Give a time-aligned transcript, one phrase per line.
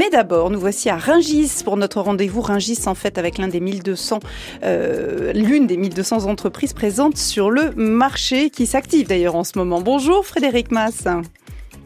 [0.00, 2.40] Mais d'abord, nous voici à Ringis pour notre rendez-vous.
[2.40, 4.20] Ringis, en fait, avec l'un des 1200,
[4.62, 9.82] euh, l'une des 1200 entreprises présentes sur le marché qui s'active d'ailleurs en ce moment.
[9.82, 11.06] Bonjour Frédéric Mass.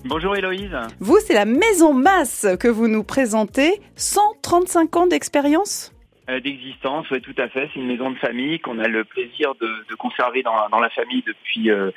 [0.05, 0.71] Bonjour Héloïse.
[1.01, 3.81] Vous, c'est la Maison Masse que vous nous présentez.
[3.97, 5.93] 135 ans d'expérience?
[6.31, 7.69] Euh, D'existence, oui, tout à fait.
[7.75, 10.91] C'est une maison de famille qu'on a le plaisir de, de conserver dans, dans, la
[10.91, 11.91] famille depuis euh,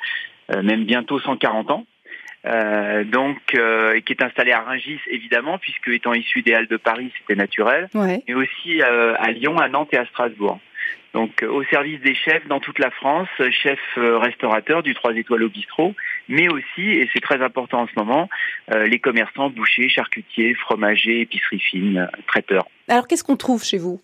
[0.50, 1.86] euh même bientôt 140 ans.
[2.46, 6.76] Euh, donc, euh, qui est installé à Rungis évidemment, puisque étant issu des Halles de
[6.76, 8.22] Paris, c'était naturel, ouais.
[8.28, 10.60] mais aussi euh, à Lyon, à Nantes et à Strasbourg.
[11.14, 15.48] Donc, au service des chefs dans toute la France, chefs restaurateurs du 3 étoiles au
[15.48, 15.94] bistrot,
[16.28, 18.28] mais aussi, et c'est très important en ce moment,
[18.70, 22.68] les commerçants, bouchers, charcutiers, fromagers, épiceries fines, traiteurs.
[22.88, 24.00] Alors, qu'est-ce qu'on trouve chez vous?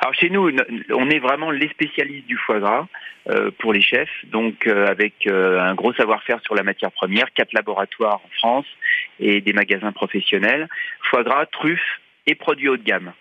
[0.00, 0.50] Alors chez nous,
[0.90, 2.86] on est vraiment les spécialistes du foie gras
[3.28, 7.32] euh, pour les chefs, donc euh, avec euh, un gros savoir-faire sur la matière première,
[7.32, 8.66] quatre laboratoires en France
[9.20, 10.68] et des magasins professionnels,
[11.10, 13.12] foie gras, truffes et produits haut de gamme.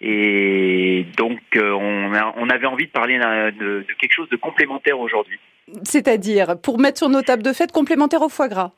[0.00, 4.98] Et donc on, a, on avait envie de parler de, de quelque chose de complémentaire
[4.98, 5.40] aujourd'hui.
[5.82, 8.72] C'est-à-dire, pour mettre sur nos tables de fête, complémentaire au foie gras?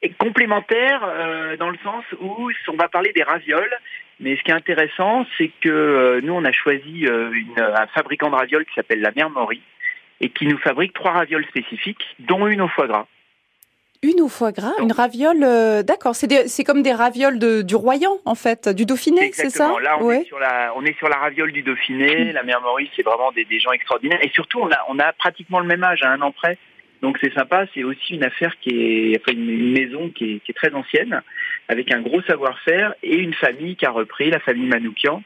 [0.00, 3.76] Et complémentaire euh, dans le sens où on va parler des ravioles.
[4.20, 7.86] Mais ce qui est intéressant, c'est que euh, nous, on a choisi euh, une, un
[7.88, 9.60] fabricant de ravioles qui s'appelle la Mère Maury
[10.20, 13.06] et qui nous fabrique trois ravioles spécifiques, dont une au foie gras.
[14.02, 16.14] Une au foie gras, une raviole, euh, d'accord.
[16.14, 20.04] C'est comme des ravioles de, du Royan, en fait, du Dauphiné, c'est ça Là, on,
[20.04, 20.20] ouais.
[20.20, 22.32] est sur la, on est sur la raviole du Dauphiné.
[22.32, 24.20] La Mère Maurice, c'est vraiment des, des, gens extraordinaires.
[24.22, 26.58] Et surtout, on a, on a pratiquement le même âge, à un an près.
[27.02, 30.50] Donc c'est sympa, c'est aussi une affaire qui est, enfin une maison qui est, qui
[30.50, 31.22] est très ancienne,
[31.68, 35.22] avec un gros savoir-faire et une famille qui a repris, la famille Manoukian.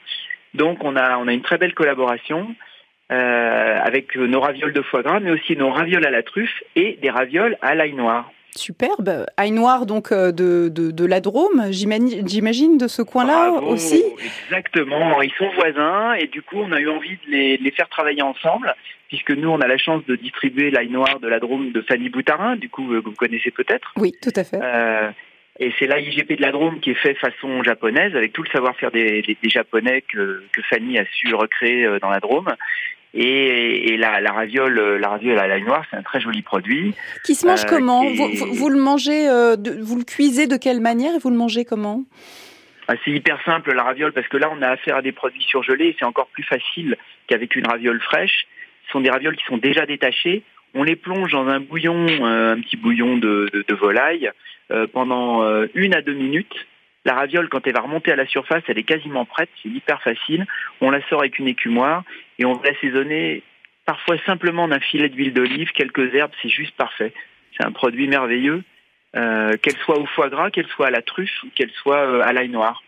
[0.54, 2.54] Donc on a, on a une très belle collaboration
[3.10, 6.98] euh, avec nos ravioles de foie gras, mais aussi nos ravioles à la truffe et
[7.02, 8.30] des ravioles à l'ail noir.
[8.54, 9.26] Superbe.
[9.38, 14.04] Ail noir, donc euh, de, de, de la Drôme, j'imagine, de ce coin-là aussi?
[14.44, 15.22] Exactement.
[15.22, 17.88] Ils sont voisins et du coup, on a eu envie de les, de les, faire
[17.88, 18.74] travailler ensemble,
[19.08, 22.10] puisque nous, on a la chance de distribuer l'ail noir de la Drôme de Fanny
[22.10, 23.92] Boutarin, du coup, que vous connaissez peut-être.
[23.96, 24.60] Oui, tout à fait.
[24.62, 25.10] Euh,
[25.58, 28.90] et c'est l'AIGP de la Drôme qui est fait façon japonaise, avec tout le savoir-faire
[28.90, 32.54] des, des, des, Japonais que, que Fanny a su recréer euh, dans la Drôme.
[33.14, 36.94] Et, et la, la, raviole, la raviole à l'ail noir, c'est un très joli produit.
[37.24, 40.46] Qui se mange euh, comment vous, vous, vous, le mangez, euh, de, vous le cuisez
[40.46, 42.04] de quelle manière et vous le mangez comment
[42.88, 45.42] ah, C'est hyper simple la raviole parce que là on a affaire à des produits
[45.42, 46.96] surgelés et c'est encore plus facile
[47.26, 48.46] qu'avec une raviole fraîche.
[48.86, 50.42] Ce sont des ravioles qui sont déjà détachées.
[50.74, 54.32] On les plonge dans un bouillon, euh, un petit bouillon de, de, de volaille, euh,
[54.92, 56.54] pendant euh, une à deux minutes.
[57.04, 60.00] La raviole, quand elle va remonter à la surface, elle est quasiment prête, c'est hyper
[60.02, 60.46] facile.
[60.80, 62.04] On la sort avec une écumoire
[62.38, 63.42] et on va l'assaisonner
[63.86, 67.12] parfois simplement d'un filet d'huile d'olive, quelques herbes, c'est juste parfait.
[67.56, 68.62] C'est un produit merveilleux,
[69.16, 72.32] euh, qu'elle soit au foie gras, qu'elle soit à la truffe, qu'elle soit euh, à
[72.32, 72.82] l'ail noir.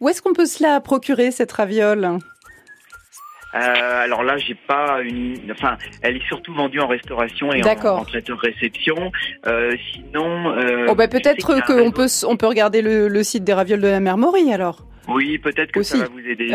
[0.00, 2.18] Où est-ce qu'on peut se la procurer, cette raviole?
[3.54, 5.36] Euh, alors là, j'ai pas une.
[5.50, 9.10] Enfin, elle est surtout vendue en restauration et en, en traiteur réception.
[9.46, 10.50] Euh, sinon.
[10.56, 13.88] Euh, oh bah peut-être qu'on peut on peut regarder le, le, site des ravioles de
[13.88, 14.84] la mère Maury alors.
[15.08, 15.92] Oui, peut-être que Aussi.
[15.92, 16.52] ça va vous aider.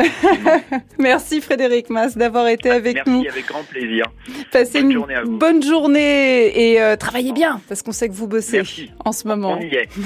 [1.00, 3.22] Merci Frédéric Mass d'avoir été avec Merci, nous.
[3.24, 4.06] Merci, avec grand plaisir.
[4.52, 5.38] Passez bonne une journée à vous.
[5.38, 8.92] bonne journée et euh, travaillez bien parce qu'on sait que vous bossez Merci.
[9.04, 9.58] en ce moment.
[9.60, 9.90] On y est.